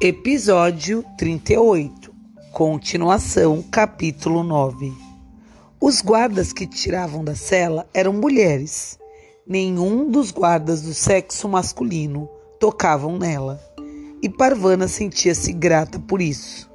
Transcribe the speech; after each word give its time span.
Episódio 0.00 1.04
38 1.16 2.14
Continuação, 2.52 3.62
capítulo 3.70 4.42
9 4.42 4.92
Os 5.80 6.00
guardas 6.02 6.52
que 6.52 6.66
tiravam 6.66 7.24
da 7.24 7.34
cela 7.34 7.88
eram 7.94 8.12
mulheres. 8.12 8.98
Nenhum 9.46 10.10
dos 10.10 10.30
guardas 10.30 10.82
do 10.82 10.92
sexo 10.92 11.48
masculino 11.48 12.28
tocavam 12.60 13.18
nela. 13.18 13.60
E 14.22 14.28
Parvana 14.28 14.88
sentia-se 14.88 15.52
grata 15.52 15.98
por 15.98 16.20
isso. 16.20 16.70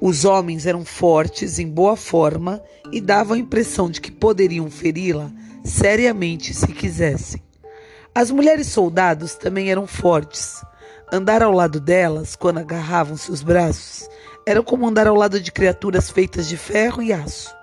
Os 0.00 0.24
homens 0.24 0.66
eram 0.66 0.84
fortes, 0.84 1.58
em 1.58 1.68
boa 1.68 1.96
forma 1.96 2.62
e 2.92 3.00
davam 3.00 3.36
a 3.36 3.40
impressão 3.40 3.90
de 3.90 4.00
que 4.00 4.10
poderiam 4.10 4.70
feri-la 4.70 5.30
seriamente 5.64 6.52
se 6.52 6.66
quisessem. 6.68 7.42
As 8.14 8.30
mulheres 8.30 8.66
soldados 8.66 9.34
também 9.34 9.70
eram 9.70 9.86
fortes 9.86 10.62
Andar 11.12 11.42
ao 11.42 11.52
lado 11.52 11.78
delas, 11.78 12.34
quando 12.34 12.58
agarravam 12.58 13.16
seus 13.16 13.42
braços, 13.42 14.08
era 14.46 14.62
como 14.62 14.88
andar 14.88 15.06
ao 15.06 15.14
lado 15.14 15.38
de 15.38 15.52
criaturas 15.52 16.10
feitas 16.10 16.48
de 16.48 16.56
ferro 16.56 17.02
e 17.02 17.12
aço. 17.12 17.54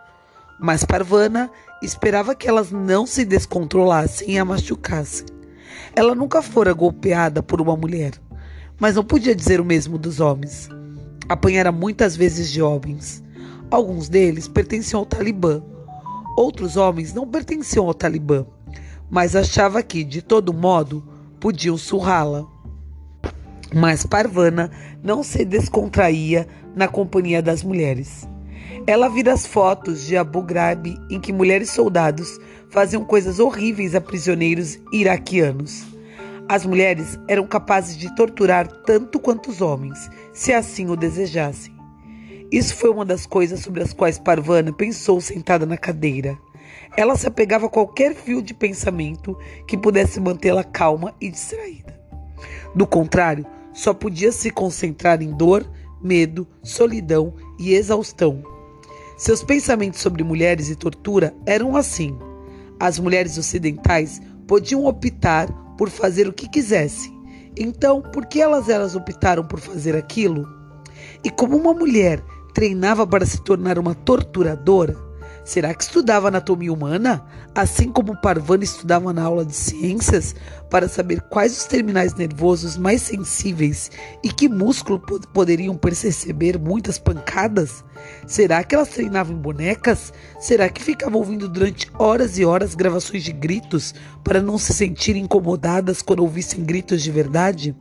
Mas 0.59 0.85
Parvana 0.85 1.49
esperava 1.81 2.35
que 2.35 2.47
elas 2.47 2.71
não 2.71 3.05
se 3.05 3.25
descontrolassem 3.25 4.31
e 4.31 4.37
a 4.37 4.45
machucassem. 4.45 5.25
Ela 5.95 6.13
nunca 6.13 6.41
fora 6.41 6.71
golpeada 6.71 7.41
por 7.41 7.59
uma 7.59 7.75
mulher, 7.75 8.13
mas 8.79 8.95
não 8.95 9.03
podia 9.03 9.35
dizer 9.35 9.59
o 9.59 9.65
mesmo 9.65 9.97
dos 9.97 10.19
homens. 10.19 10.69
Apanhara 11.27 11.71
muitas 11.71 12.15
vezes 12.15 12.51
de 12.51 12.61
homens. 12.61 13.23
Alguns 13.71 14.07
deles 14.07 14.47
pertenciam 14.47 14.99
ao 14.99 15.05
Talibã. 15.05 15.63
Outros 16.37 16.77
homens 16.77 17.13
não 17.13 17.27
pertenciam 17.27 17.87
ao 17.87 17.93
Talibã, 17.93 18.45
mas 19.09 19.35
achava 19.35 19.81
que, 19.81 20.03
de 20.03 20.21
todo 20.21 20.53
modo, 20.53 21.03
podiam 21.39 21.77
surrá-la. 21.77 22.45
Mas 23.73 24.05
Parvana 24.05 24.69
não 25.01 25.23
se 25.23 25.45
descontraía 25.45 26.47
na 26.75 26.87
companhia 26.87 27.41
das 27.41 27.63
mulheres. 27.63 28.27
Ela 28.85 29.07
vira 29.07 29.31
as 29.31 29.45
fotos 29.45 30.05
de 30.05 30.17
Abu 30.17 30.41
Ghraib 30.41 30.97
em 31.09 31.19
que 31.19 31.31
mulheres 31.31 31.69
soldados 31.69 32.37
faziam 32.69 33.05
coisas 33.05 33.39
horríveis 33.39 33.95
a 33.95 34.01
prisioneiros 34.01 34.77
iraquianos. 34.91 35.85
As 36.49 36.65
mulheres 36.65 37.17
eram 37.27 37.47
capazes 37.47 37.95
de 37.95 38.13
torturar 38.15 38.67
tanto 38.67 39.19
quanto 39.19 39.49
os 39.49 39.61
homens, 39.61 40.09
se 40.33 40.51
assim 40.51 40.89
o 40.89 40.97
desejassem. 40.97 41.73
Isso 42.51 42.75
foi 42.75 42.89
uma 42.89 43.05
das 43.05 43.25
coisas 43.25 43.61
sobre 43.61 43.81
as 43.81 43.93
quais 43.93 44.19
Parvana 44.19 44.73
pensou 44.73 45.21
sentada 45.21 45.65
na 45.65 45.77
cadeira. 45.77 46.37
Ela 46.97 47.15
se 47.15 47.25
apegava 47.25 47.67
a 47.67 47.69
qualquer 47.69 48.13
fio 48.13 48.41
de 48.41 48.53
pensamento 48.53 49.37
que 49.65 49.77
pudesse 49.77 50.19
mantê-la 50.19 50.63
calma 50.63 51.13
e 51.21 51.29
distraída. 51.29 51.97
Do 52.75 52.85
contrário, 52.85 53.45
só 53.73 53.93
podia 53.93 54.31
se 54.31 54.51
concentrar 54.51 55.21
em 55.21 55.31
dor, 55.31 55.65
medo, 56.01 56.47
solidão 56.63 57.33
e 57.59 57.73
exaustão. 57.73 58.43
Seus 59.17 59.43
pensamentos 59.43 59.99
sobre 59.99 60.23
mulheres 60.23 60.69
e 60.69 60.75
tortura 60.75 61.33
eram 61.45 61.75
assim. 61.75 62.17
As 62.79 62.97
mulheres 62.97 63.37
ocidentais 63.37 64.21
podiam 64.47 64.85
optar 64.85 65.51
por 65.77 65.89
fazer 65.89 66.27
o 66.27 66.33
que 66.33 66.49
quisessem. 66.49 67.11
Então, 67.57 68.01
por 68.01 68.25
que 68.25 68.41
elas, 68.41 68.69
elas 68.69 68.95
optaram 68.95 69.45
por 69.45 69.59
fazer 69.59 69.95
aquilo? 69.95 70.47
E 71.23 71.29
como 71.29 71.57
uma 71.57 71.73
mulher 71.73 72.23
treinava 72.53 73.05
para 73.05 73.25
se 73.25 73.41
tornar 73.43 73.77
uma 73.77 73.93
torturadora, 73.93 74.97
Será 75.43 75.73
que 75.73 75.83
estudava 75.83 76.27
anatomia 76.27 76.71
humana, 76.71 77.25
assim 77.55 77.91
como 77.91 78.19
Parvana 78.21 78.63
estudava 78.63 79.11
na 79.11 79.23
aula 79.23 79.43
de 79.43 79.55
ciências, 79.55 80.35
para 80.69 80.87
saber 80.87 81.21
quais 81.21 81.57
os 81.57 81.65
terminais 81.65 82.13
nervosos 82.13 82.77
mais 82.77 83.01
sensíveis 83.01 83.89
e 84.23 84.31
que 84.31 84.47
músculo 84.47 84.99
poderiam 85.33 85.75
perceber 85.75 86.59
muitas 86.59 86.99
pancadas? 86.99 87.83
Será 88.27 88.63
que 88.63 88.75
elas 88.75 88.89
treinavam 88.89 89.35
bonecas? 89.35 90.13
Será 90.39 90.69
que 90.69 90.83
ficavam 90.83 91.19
ouvindo 91.19 91.49
durante 91.49 91.91
horas 91.97 92.37
e 92.37 92.45
horas 92.45 92.75
gravações 92.75 93.23
de 93.23 93.31
gritos 93.31 93.95
para 94.23 94.41
não 94.41 94.59
se 94.59 94.73
sentirem 94.73 95.23
incomodadas 95.23 96.03
quando 96.03 96.21
ouvissem 96.21 96.63
gritos 96.63 97.01
de 97.01 97.11
verdade? 97.11 97.75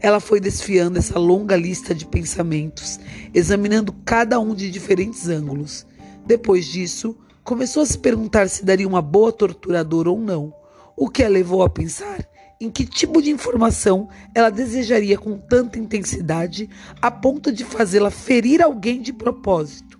Ela 0.00 0.18
foi 0.18 0.40
desfiando 0.40 0.98
essa 0.98 1.18
longa 1.18 1.54
lista 1.54 1.94
de 1.94 2.04
pensamentos, 2.04 2.98
examinando 3.32 3.92
cada 4.04 4.40
um 4.40 4.52
de 4.52 4.68
diferentes 4.68 5.28
ângulos. 5.28 5.86
Depois 6.26 6.66
disso, 6.66 7.16
começou 7.44 7.82
a 7.82 7.86
se 7.86 7.98
perguntar 7.98 8.48
se 8.48 8.64
daria 8.64 8.86
uma 8.86 9.02
boa 9.02 9.32
torturadora 9.32 10.10
ou 10.10 10.18
não, 10.18 10.54
o 10.96 11.08
que 11.08 11.22
a 11.22 11.28
levou 11.28 11.62
a 11.62 11.68
pensar 11.68 12.26
em 12.62 12.70
que 12.70 12.86
tipo 12.86 13.20
de 13.20 13.28
informação 13.28 14.08
ela 14.32 14.48
desejaria 14.48 15.18
com 15.18 15.36
tanta 15.36 15.80
intensidade 15.80 16.70
a 17.00 17.10
ponto 17.10 17.50
de 17.50 17.64
fazê-la 17.64 18.08
ferir 18.08 18.62
alguém 18.62 19.02
de 19.02 19.12
propósito. 19.12 19.98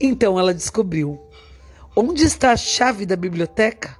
Então 0.00 0.38
ela 0.38 0.54
descobriu. 0.54 1.20
Onde 1.94 2.24
está 2.24 2.52
a 2.52 2.56
chave 2.56 3.04
da 3.04 3.14
biblioteca? 3.14 3.94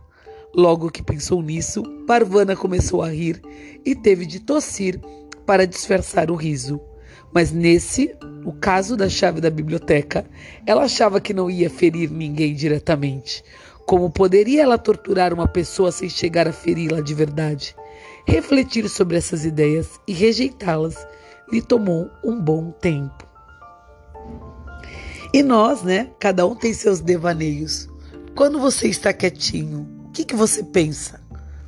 Logo 0.55 0.91
que 0.91 1.03
pensou 1.03 1.43
nisso, 1.43 1.83
Parvana 2.07 2.57
começou 2.57 3.03
a 3.03 3.11
rir 3.11 3.43
e 3.85 3.95
teve 3.95 4.25
de 4.25 4.41
tossir 4.41 4.99
para 5.45 5.67
disfarçar 5.67 6.31
o 6.31 6.35
riso. 6.35 6.81
Mas 7.33 7.53
nesse, 7.53 8.15
o 8.45 8.53
caso 8.53 8.97
da 8.97 9.09
chave 9.09 9.41
da 9.41 9.51
biblioteca, 9.51 10.25
ela 10.65 10.85
achava 10.85 11.21
que 11.21 11.35
não 11.35 11.51
ia 11.51 11.69
ferir 11.69 12.11
ninguém 12.11 12.55
diretamente. 12.55 13.45
Como 13.87 14.11
poderia 14.11 14.63
ela 14.63 14.79
torturar 14.79 15.33
uma 15.33 15.47
pessoa 15.47 15.93
sem 15.93 16.09
chegar 16.09 16.49
a 16.49 16.53
feri-la 16.53 17.01
de 17.01 17.15
verdade? 17.15 17.77
Refletir 18.27 18.89
sobre 18.89 19.17
essas 19.17 19.45
ideias 19.45 20.01
e 20.09 20.13
rejeitá-las 20.13 21.07
lhe 21.53 21.63
tomou 21.63 22.11
um 22.25 22.41
bom 22.41 22.73
tempo. 22.73 23.25
E 25.33 25.43
nós, 25.43 25.83
né? 25.83 26.11
Cada 26.19 26.47
um 26.47 26.55
tem 26.55 26.73
seus 26.73 27.01
devaneios. 27.01 27.89
Quando 28.35 28.59
você 28.59 28.89
está 28.89 29.13
quietinho, 29.13 29.87
o 30.07 30.11
que, 30.11 30.25
que 30.25 30.35
você 30.35 30.65
pensa? 30.65 31.21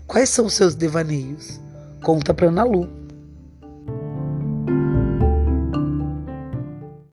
Quais 0.06 0.28
são 0.30 0.46
os 0.46 0.54
seus 0.54 0.74
devaneios? 0.74 1.60
Conta 2.02 2.32
para 2.32 2.48
Ana 2.48 2.64
Lu. 2.64 2.97